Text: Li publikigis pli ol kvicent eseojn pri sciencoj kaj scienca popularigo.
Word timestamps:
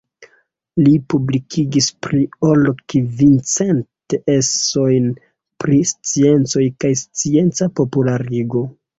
Li 0.85 0.91
publikigis 1.13 1.89
pli 2.05 2.21
ol 2.47 2.63
kvicent 2.93 4.15
eseojn 4.35 5.05
pri 5.65 5.77
sciencoj 5.89 6.63
kaj 6.85 6.91
scienca 7.03 7.69
popularigo. 7.81 8.63